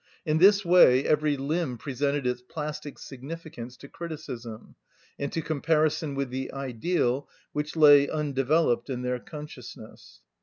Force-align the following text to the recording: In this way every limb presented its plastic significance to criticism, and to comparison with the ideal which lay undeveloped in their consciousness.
In 0.25 0.39
this 0.39 0.65
way 0.65 1.05
every 1.05 1.37
limb 1.37 1.77
presented 1.77 2.25
its 2.25 2.41
plastic 2.41 2.97
significance 2.97 3.77
to 3.77 3.87
criticism, 3.87 4.73
and 5.19 5.31
to 5.31 5.43
comparison 5.43 6.15
with 6.15 6.31
the 6.31 6.51
ideal 6.53 7.29
which 7.53 7.75
lay 7.75 8.09
undeveloped 8.09 8.89
in 8.89 9.03
their 9.03 9.19
consciousness. 9.19 10.21